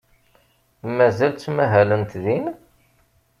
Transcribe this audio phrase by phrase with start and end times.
[0.95, 2.45] Mazal ttmahalent din?